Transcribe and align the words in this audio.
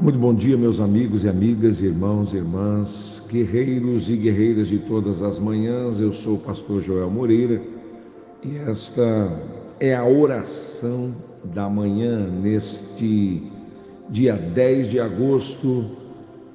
Muito 0.00 0.16
bom 0.16 0.32
dia, 0.32 0.56
meus 0.56 0.78
amigos 0.78 1.24
e 1.24 1.28
amigas, 1.28 1.82
irmãos 1.82 2.32
e 2.32 2.36
irmãs, 2.36 3.20
guerreiros 3.28 4.08
e 4.08 4.14
guerreiras 4.16 4.68
de 4.68 4.78
todas 4.78 5.22
as 5.22 5.40
manhãs. 5.40 5.98
Eu 5.98 6.12
sou 6.12 6.36
o 6.36 6.38
pastor 6.38 6.80
Joel 6.80 7.10
Moreira 7.10 7.60
e 8.44 8.58
esta 8.58 9.28
é 9.80 9.96
a 9.96 10.04
oração 10.06 11.12
da 11.52 11.68
manhã 11.68 12.28
neste 12.28 13.42
dia 14.08 14.36
10 14.36 14.86
de 14.86 15.00
agosto, 15.00 15.84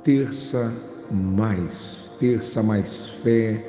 terça 0.05 0.73
mais, 1.12 2.16
terça 2.18 2.64
mais 2.64 3.07
fé, 3.07 3.62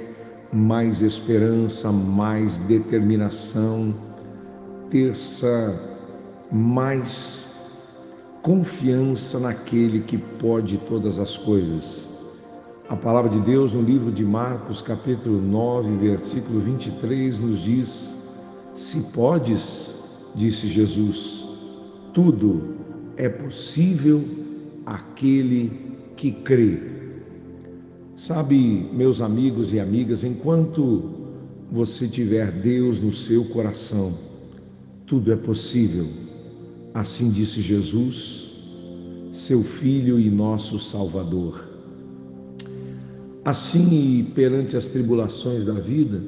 mais 0.53 1.03
esperança, 1.03 1.91
mais 1.91 2.61
determinação, 2.61 3.93
terça 4.89 5.75
mais 6.53 7.44
confiança 8.45 9.41
naquele 9.41 10.01
que 10.01 10.19
pode 10.19 10.77
todas 10.77 11.19
as 11.19 11.39
coisas. 11.39 12.11
A 12.91 12.95
palavra 12.95 13.31
de 13.31 13.41
Deus 13.41 13.73
no 13.73 13.81
livro 13.81 14.13
de 14.13 14.23
Marcos, 14.23 14.83
capítulo 14.83 15.41
9, 15.41 15.97
versículo 15.97 16.61
23, 16.61 17.39
nos 17.39 17.63
diz: 17.63 18.15
Se 18.75 19.01
podes, 19.15 19.95
disse 20.35 20.69
Jesus, 20.69 21.49
tudo 22.13 22.75
é 23.17 23.31
possível 23.31 24.23
aquele 24.85 25.97
que 26.15 26.31
crê. 26.31 26.83
Sabe, 28.15 28.91
meus 28.93 29.23
amigos 29.23 29.73
e 29.73 29.81
amigas, 29.81 30.23
enquanto 30.23 31.13
você 31.73 32.07
tiver 32.07 32.53
Deus 32.53 33.01
no 33.01 33.11
seu 33.11 33.47
coração, 33.47 34.13
tudo 35.07 35.33
é 35.33 35.37
possível 35.37 36.07
Assim 36.95 37.29
disse 37.29 37.61
Jesus, 37.61 38.53
seu 39.33 39.65
Filho 39.65 40.21
e 40.21 40.31
nosso 40.31 40.79
Salvador. 40.79 41.69
Assim, 43.45 44.31
perante 44.33 44.77
as 44.77 44.87
tribulações 44.87 45.65
da 45.65 45.73
vida, 45.73 46.23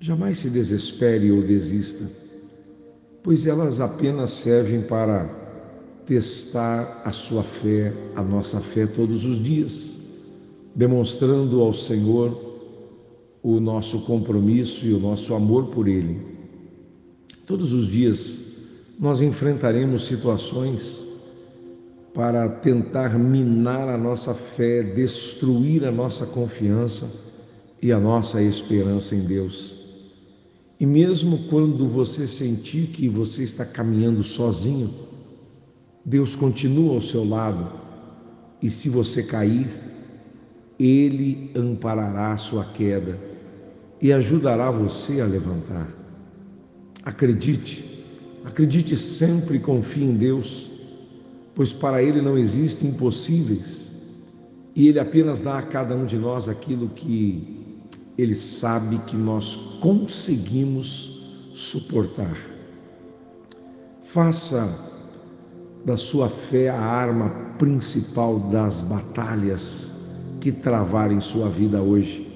jamais 0.00 0.38
se 0.38 0.50
desespere 0.50 1.30
ou 1.30 1.42
desista, 1.42 2.10
pois 3.22 3.46
elas 3.46 3.80
apenas 3.80 4.30
servem 4.30 4.82
para 4.82 5.30
testar 6.06 7.00
a 7.04 7.12
sua 7.12 7.44
fé, 7.44 7.94
a 8.16 8.22
nossa 8.22 8.60
fé 8.60 8.84
todos 8.84 9.24
os 9.24 9.40
dias, 9.40 9.96
demonstrando 10.74 11.60
ao 11.60 11.72
Senhor 11.72 12.36
o 13.40 13.60
nosso 13.60 14.00
compromisso 14.00 14.84
e 14.84 14.92
o 14.92 14.98
nosso 14.98 15.32
amor 15.34 15.66
por 15.66 15.86
Ele. 15.86 16.20
Todos 17.46 17.72
os 17.72 17.86
dias 17.86 18.51
nós 18.98 19.22
enfrentaremos 19.22 20.06
situações 20.06 21.04
para 22.14 22.48
tentar 22.48 23.18
minar 23.18 23.88
a 23.88 23.96
nossa 23.96 24.34
fé, 24.34 24.82
destruir 24.82 25.84
a 25.84 25.90
nossa 25.90 26.26
confiança 26.26 27.10
e 27.80 27.90
a 27.90 27.98
nossa 27.98 28.42
esperança 28.42 29.14
em 29.14 29.20
Deus. 29.20 29.78
E 30.78 30.84
mesmo 30.84 31.38
quando 31.48 31.88
você 31.88 32.26
sentir 32.26 32.88
que 32.88 33.08
você 33.08 33.42
está 33.42 33.64
caminhando 33.64 34.22
sozinho, 34.22 34.92
Deus 36.04 36.34
continua 36.34 36.94
ao 36.94 37.00
seu 37.00 37.26
lado 37.26 37.80
e 38.60 38.68
se 38.70 38.88
você 38.88 39.22
cair, 39.22 39.68
Ele 40.78 41.50
amparará 41.56 42.32
a 42.32 42.36
sua 42.36 42.64
queda 42.64 43.18
e 44.00 44.12
ajudará 44.12 44.70
você 44.70 45.20
a 45.20 45.26
levantar. 45.26 45.88
Acredite, 47.04 47.91
Acredite 48.44 48.96
sempre 48.96 49.56
e 49.56 49.60
confie 49.60 50.04
em 50.04 50.14
Deus, 50.14 50.70
pois 51.54 51.72
para 51.72 52.02
Ele 52.02 52.20
não 52.20 52.36
existem 52.36 52.90
impossíveis 52.90 53.90
e 54.74 54.88
Ele 54.88 54.98
apenas 54.98 55.40
dá 55.40 55.58
a 55.58 55.62
cada 55.62 55.94
um 55.94 56.06
de 56.06 56.16
nós 56.16 56.48
aquilo 56.48 56.88
que 56.88 57.76
Ele 58.16 58.34
sabe 58.34 58.98
que 59.06 59.16
nós 59.16 59.56
conseguimos 59.80 61.22
suportar. 61.54 62.36
Faça 64.02 64.92
da 65.84 65.96
sua 65.96 66.28
fé 66.28 66.68
a 66.68 66.80
arma 66.80 67.30
principal 67.58 68.38
das 68.38 68.80
batalhas 68.80 69.92
que 70.40 70.50
travarem 70.50 71.20
sua 71.20 71.48
vida 71.48 71.80
hoje. 71.80 72.28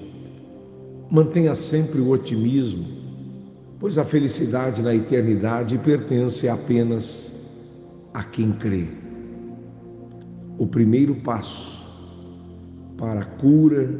Mantenha 1.09 1.55
sempre 1.55 2.01
o 2.01 2.09
otimismo, 2.09 2.85
pois 3.79 3.97
a 3.97 4.03
felicidade 4.03 4.81
na 4.81 4.93
eternidade 4.93 5.77
pertence 5.77 6.49
apenas 6.49 7.35
a 8.13 8.23
quem 8.23 8.51
crê. 8.51 8.87
O 10.57 10.65
primeiro 10.65 11.15
passo 11.15 11.77
para 12.97 13.21
a 13.21 13.25
cura, 13.25 13.93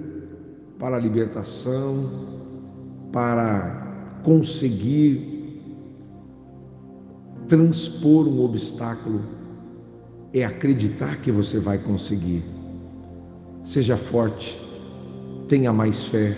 para 0.80 0.96
a 0.96 1.00
libertação, 1.00 2.10
para 3.12 4.20
conseguir 4.24 5.36
transpor 7.48 8.28
um 8.28 8.44
obstáculo 8.44 9.22
é 10.34 10.44
acreditar 10.44 11.18
que 11.22 11.32
você 11.32 11.60
vai 11.60 11.78
conseguir. 11.78 12.44
Seja 13.64 13.96
forte, 13.96 14.60
tenha 15.48 15.72
mais 15.72 16.06
fé 16.06 16.36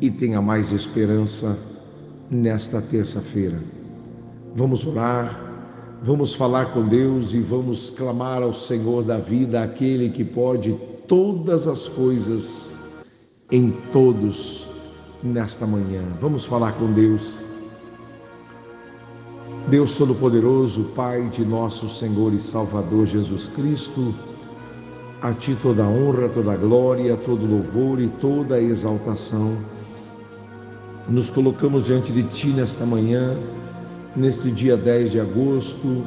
e 0.00 0.10
tenha 0.10 0.40
mais 0.40 0.70
esperança 0.70 1.73
nesta 2.34 2.82
terça-feira. 2.82 3.58
Vamos 4.56 4.84
orar, 4.84 5.40
vamos 6.02 6.34
falar 6.34 6.66
com 6.72 6.82
Deus 6.82 7.32
e 7.32 7.38
vamos 7.38 7.90
clamar 7.90 8.42
ao 8.42 8.52
Senhor 8.52 9.04
da 9.04 9.18
vida, 9.18 9.62
aquele 9.62 10.10
que 10.10 10.24
pode 10.24 10.72
todas 11.06 11.68
as 11.68 11.86
coisas 11.86 12.74
em 13.52 13.70
todos 13.92 14.66
nesta 15.22 15.66
manhã. 15.66 16.02
Vamos 16.20 16.44
falar 16.44 16.72
com 16.72 16.92
Deus. 16.92 17.40
Deus 19.68 19.96
Todo-Poderoso, 19.96 20.84
Pai 20.94 21.28
de 21.28 21.44
nosso 21.44 21.88
Senhor 21.88 22.34
e 22.34 22.38
Salvador 22.38 23.06
Jesus 23.06 23.48
Cristo, 23.48 24.14
a 25.22 25.32
Ti 25.32 25.56
toda 25.62 25.84
honra, 25.84 26.28
toda 26.28 26.56
glória, 26.56 27.16
todo 27.16 27.46
louvor 27.46 28.00
e 28.00 28.08
toda 28.20 28.60
exaltação 28.60 29.56
nos 31.08 31.30
colocamos 31.30 31.84
diante 31.84 32.12
de 32.12 32.22
Ti 32.22 32.48
nesta 32.48 32.86
manhã, 32.86 33.36
neste 34.16 34.50
dia 34.50 34.76
10 34.76 35.12
de 35.12 35.20
agosto, 35.20 36.04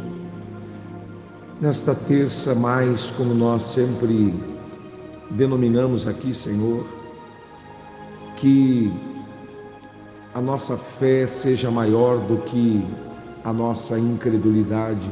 nesta 1.62 1.94
terça 1.94 2.56
mais, 2.56 3.12
como 3.12 3.34
nós 3.34 3.64
sempre 3.64 4.34
denominamos 5.32 6.08
aqui, 6.08 6.34
Senhor, 6.34 6.86
que 8.38 8.92
a 10.34 10.42
nossa 10.42 10.78
fé 10.78 11.28
seja 11.28 11.70
maior 11.70 12.18
do 12.20 12.38
que 12.38 12.84
a 13.44 13.54
nossa 13.54 13.98
incredulidade, 14.00 15.10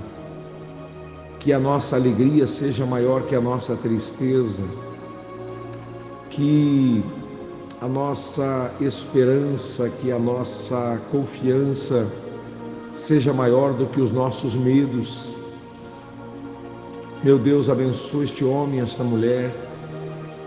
que 1.40 1.54
a 1.54 1.60
nossa 1.60 1.96
alegria 1.96 2.48
seja 2.48 2.86
maior 2.86 3.24
que 3.24 3.36
a 3.36 3.42
nossa 3.42 3.76
tristeza, 3.76 4.64
que 6.30 7.04
a 7.86 7.88
nossa 7.88 8.72
esperança, 8.82 9.88
que 10.02 10.12
a 10.12 10.18
nossa 10.18 11.00
confiança 11.12 12.08
seja 12.92 13.32
maior 13.32 13.74
do 13.74 13.86
que 13.86 14.02
os 14.02 14.12
nossos 14.12 14.56
medos. 14.56 15.36
Meu 17.24 17.38
Deus, 17.38 17.70
abençoa 17.70 18.24
este 18.24 18.44
homem, 18.44 18.82
esta 18.82 19.04
mulher, 19.04 19.56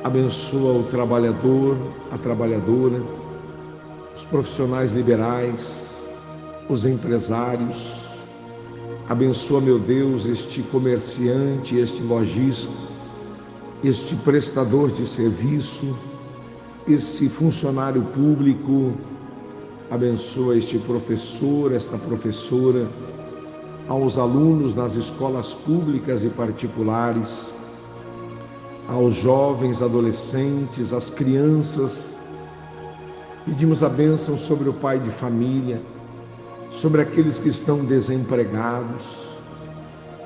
abençoa 0.03 0.81
o 0.81 0.83
trabalhador, 0.91 1.77
a 2.11 2.19
trabalhadora, 2.19 3.01
os 4.17 4.25
profissionais 4.25 4.91
liberais, 4.91 6.09
os 6.69 6.85
empresários. 6.85 8.01
Abençoa, 9.09 9.61
meu 9.61 9.79
Deus, 9.79 10.27
este 10.27 10.61
comerciante, 10.61 11.79
este 11.79 12.03
lojista, 12.03 12.73
este 13.85 14.17
prestador 14.17 14.91
de 14.91 15.07
serviço 15.07 15.97
esse 16.89 17.29
funcionário 17.29 18.03
público, 18.03 18.95
abençoa 19.91 20.57
este 20.57 20.79
professor, 20.79 21.73
esta 21.73 21.99
professora, 21.99 22.87
aos 23.87 24.17
alunos 24.17 24.75
nas 24.75 24.97
escolas 24.97 25.53
públicas 25.53 26.25
e 26.25 26.29
particulares, 26.29 27.53
aos 28.89 29.15
jovens, 29.15 29.83
adolescentes, 29.83 30.93
às 30.95 31.11
crianças. 31.11 32.17
Pedimos 33.45 33.83
a 33.83 33.89
bênção 33.89 34.37
sobre 34.39 34.69
o 34.69 34.73
pai 34.73 34.99
de 34.99 35.11
família, 35.11 35.83
sobre 36.71 37.03
aqueles 37.03 37.39
que 37.39 37.51
estão 37.51 37.85
desempregados. 37.85 39.29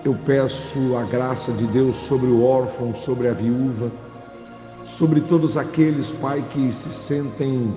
Eu 0.05 0.17
peço 0.27 0.97
a 0.97 1.03
graça 1.03 1.51
de 1.53 1.65
Deus 1.67 1.97
sobre 1.97 2.27
o 2.27 2.45
órfão, 2.45 2.95
sobre 2.95 3.29
a 3.29 3.33
viúva 3.33 3.91
sobre 4.99 5.23
todos 5.23 5.57
aqueles, 5.57 6.11
Pai, 6.11 6.45
que 6.51 6.71
se 6.71 6.91
sentem 6.91 7.73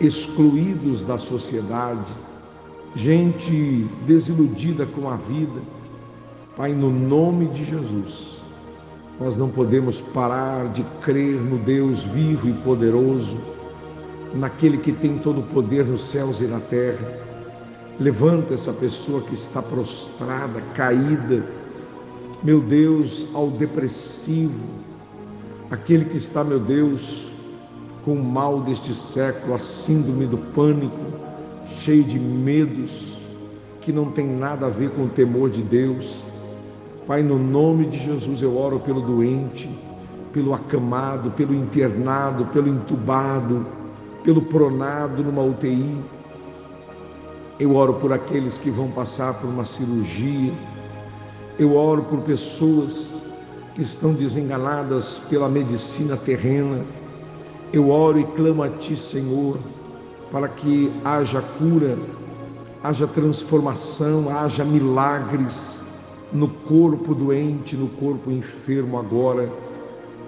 excluídos 0.00 1.02
da 1.02 1.18
sociedade, 1.18 2.12
gente 2.94 3.86
desiludida 4.06 4.86
com 4.86 5.08
a 5.08 5.16
vida, 5.16 5.60
Pai, 6.56 6.72
no 6.72 6.90
nome 6.90 7.46
de 7.48 7.64
Jesus, 7.64 8.38
nós 9.20 9.36
não 9.36 9.50
podemos 9.50 10.00
parar 10.00 10.68
de 10.68 10.82
crer 11.02 11.40
no 11.40 11.58
Deus 11.58 12.04
vivo 12.04 12.48
e 12.48 12.52
poderoso, 12.54 13.36
naquele 14.34 14.78
que 14.78 14.92
tem 14.92 15.18
todo 15.18 15.40
o 15.40 15.46
poder 15.46 15.84
nos 15.84 16.02
céus 16.02 16.40
e 16.40 16.44
na 16.44 16.60
terra. 16.60 17.06
Levanta 18.00 18.54
essa 18.54 18.72
pessoa 18.72 19.20
que 19.20 19.34
está 19.34 19.60
prostrada, 19.60 20.62
caída, 20.74 21.44
meu 22.42 22.60
Deus, 22.60 23.26
ao 23.34 23.48
depressivo, 23.50 24.87
aquele 25.70 26.04
que 26.04 26.16
está, 26.16 26.42
meu 26.42 26.58
Deus, 26.58 27.30
com 28.04 28.14
o 28.14 28.24
mal 28.24 28.60
deste 28.60 28.94
século, 28.94 29.54
a 29.54 29.58
síndrome 29.58 30.26
do 30.26 30.38
pânico, 30.38 30.96
cheio 31.82 32.04
de 32.04 32.18
medos, 32.18 33.18
que 33.80 33.92
não 33.92 34.10
tem 34.10 34.26
nada 34.26 34.66
a 34.66 34.70
ver 34.70 34.90
com 34.90 35.04
o 35.04 35.08
temor 35.08 35.50
de 35.50 35.62
Deus. 35.62 36.28
Pai, 37.06 37.22
no 37.22 37.38
nome 37.38 37.86
de 37.86 37.98
Jesus 37.98 38.42
eu 38.42 38.56
oro 38.56 38.80
pelo 38.80 39.00
doente, 39.00 39.70
pelo 40.32 40.54
acamado, 40.54 41.30
pelo 41.32 41.54
internado, 41.54 42.46
pelo 42.46 42.68
entubado, 42.68 43.66
pelo 44.24 44.42
pronado 44.42 45.22
numa 45.22 45.42
UTI. 45.42 45.96
Eu 47.58 47.74
oro 47.74 47.94
por 47.94 48.12
aqueles 48.12 48.56
que 48.56 48.70
vão 48.70 48.90
passar 48.90 49.34
por 49.34 49.48
uma 49.48 49.64
cirurgia. 49.64 50.52
Eu 51.58 51.74
oro 51.74 52.04
por 52.04 52.20
pessoas 52.20 53.17
que 53.78 53.82
estão 53.82 54.12
desenganadas 54.12 55.20
pela 55.30 55.48
medicina 55.48 56.16
terrena. 56.16 56.84
Eu 57.72 57.90
oro 57.90 58.18
e 58.18 58.24
clamo 58.24 58.64
a 58.64 58.68
Ti, 58.68 58.96
Senhor, 58.96 59.56
para 60.32 60.48
que 60.48 60.92
haja 61.04 61.40
cura, 61.40 61.96
haja 62.82 63.06
transformação, 63.06 64.36
haja 64.36 64.64
milagres 64.64 65.80
no 66.32 66.48
corpo 66.48 67.14
doente, 67.14 67.76
no 67.76 67.86
corpo 67.86 68.32
enfermo 68.32 68.98
agora. 68.98 69.48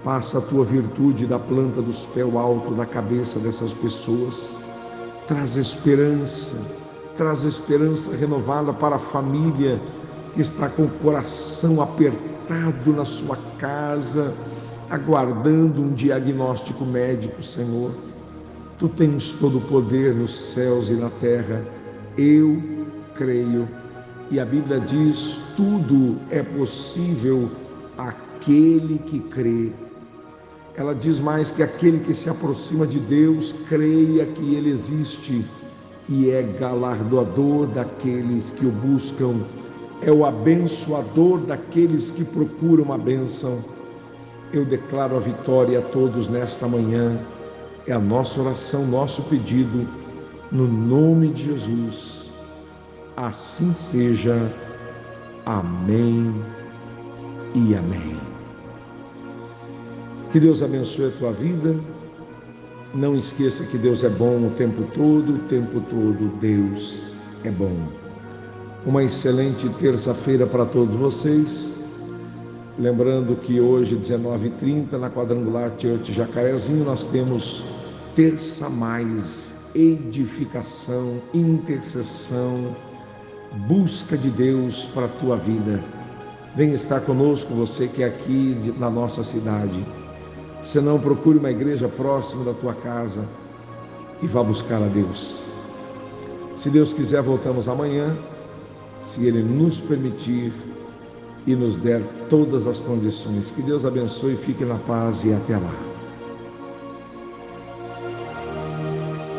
Passa 0.01 0.37
a 0.37 0.41
tua 0.41 0.63
virtude 0.63 1.25
da 1.25 1.37
planta 1.37 1.81
dos 1.81 2.05
pés 2.05 2.33
alto 2.33 2.73
da 2.73 2.85
cabeça 2.85 3.37
dessas 3.37 3.73
pessoas. 3.73 4.55
Traz 5.27 5.57
esperança, 5.57 6.55
traz 7.17 7.43
esperança 7.43 8.15
renovada 8.15 8.71
para 8.71 8.95
a 8.95 8.99
família 8.99 9.77
que 10.33 10.39
está 10.39 10.69
com 10.69 10.83
o 10.83 10.89
coração 11.03 11.81
apertado 11.81 12.30
na 12.95 13.05
sua 13.05 13.37
casa, 13.57 14.33
aguardando 14.89 15.81
um 15.81 15.93
diagnóstico 15.93 16.83
médico, 16.83 17.41
Senhor. 17.41 17.91
Tu 18.77 18.89
tens 18.89 19.33
todo 19.33 19.59
o 19.59 19.61
poder 19.61 20.13
nos 20.13 20.33
céus 20.33 20.89
e 20.89 20.93
na 20.93 21.09
terra. 21.09 21.63
Eu 22.17 22.61
creio. 23.15 23.67
E 24.29 24.39
a 24.39 24.45
Bíblia 24.45 24.79
diz: 24.79 25.41
tudo 25.55 26.17
é 26.29 26.43
possível 26.43 27.49
aquele 27.97 28.97
que 28.99 29.19
crê. 29.19 29.71
Ela 30.75 30.95
diz 30.95 31.19
mais 31.19 31.51
que 31.51 31.61
aquele 31.61 31.99
que 31.99 32.13
se 32.13 32.29
aproxima 32.29 32.87
de 32.87 32.99
Deus 32.99 33.53
creia 33.67 34.25
que 34.25 34.55
Ele 34.55 34.71
existe 34.71 35.45
e 36.09 36.29
é 36.29 36.41
galardoador 36.41 37.67
daqueles 37.67 38.51
que 38.51 38.65
o 38.65 38.71
buscam 38.71 39.35
é 40.01 40.11
o 40.11 40.25
abençoador 40.25 41.39
daqueles 41.39 42.09
que 42.09 42.23
procuram 42.23 42.91
a 42.91 42.97
bênção. 42.97 43.59
Eu 44.51 44.65
declaro 44.65 45.15
a 45.15 45.19
vitória 45.19 45.79
a 45.79 45.81
todos 45.81 46.27
nesta 46.27 46.67
manhã. 46.67 47.19
É 47.87 47.93
a 47.93 47.99
nossa 47.99 48.41
oração, 48.41 48.85
nosso 48.85 49.23
pedido, 49.23 49.87
no 50.51 50.67
nome 50.67 51.29
de 51.29 51.43
Jesus. 51.43 52.31
Assim 53.15 53.73
seja. 53.73 54.35
Amém 55.45 56.33
e 57.55 57.75
amém. 57.75 58.17
Que 60.31 60.39
Deus 60.39 60.63
abençoe 60.63 61.07
a 61.07 61.11
tua 61.11 61.31
vida. 61.31 61.75
Não 62.93 63.15
esqueça 63.15 63.63
que 63.65 63.77
Deus 63.77 64.03
é 64.03 64.09
bom 64.09 64.47
o 64.47 64.51
tempo 64.57 64.83
todo, 64.93 65.35
o 65.35 65.39
tempo 65.47 65.81
todo 65.89 66.39
Deus 66.39 67.15
é 67.43 67.49
bom. 67.49 68.00
Uma 68.83 69.03
excelente 69.03 69.69
terça-feira 69.79 70.47
para 70.47 70.65
todos 70.65 70.95
vocês. 70.95 71.77
Lembrando 72.79 73.35
que 73.35 73.61
hoje, 73.61 73.95
19h30, 73.95 74.93
na 74.93 75.07
Quadrangular 75.07 75.71
Church 75.77 76.11
Jacarezinho, 76.11 76.83
nós 76.83 77.05
temos 77.05 77.63
Terça 78.15 78.67
Mais, 78.69 79.53
edificação, 79.75 81.21
intercessão, 81.31 82.75
busca 83.67 84.17
de 84.17 84.31
Deus 84.31 84.85
para 84.95 85.05
a 85.05 85.09
tua 85.09 85.37
vida. 85.37 85.83
Venha 86.55 86.73
estar 86.73 87.01
conosco, 87.01 87.53
você 87.53 87.87
que 87.87 88.01
é 88.01 88.07
aqui 88.07 88.73
na 88.79 88.89
nossa 88.89 89.21
cidade. 89.21 89.85
Se 90.59 90.81
não, 90.81 90.99
procure 90.99 91.37
uma 91.37 91.51
igreja 91.51 91.87
próxima 91.87 92.43
da 92.43 92.53
tua 92.53 92.73
casa 92.73 93.23
e 94.23 94.27
vá 94.27 94.41
buscar 94.41 94.81
a 94.81 94.87
Deus. 94.87 95.45
Se 96.55 96.67
Deus 96.71 96.93
quiser, 96.93 97.21
voltamos 97.21 97.69
amanhã 97.69 98.17
se 99.03 99.25
Ele 99.25 99.41
nos 99.41 99.81
permitir 99.81 100.51
e 101.45 101.55
nos 101.55 101.77
der 101.77 102.01
todas 102.29 102.67
as 102.67 102.79
condições. 102.79 103.51
Que 103.51 103.61
Deus 103.61 103.85
abençoe, 103.85 104.35
fique 104.35 104.63
na 104.63 104.75
paz 104.75 105.25
e 105.25 105.33
até 105.33 105.57
lá. 105.57 105.90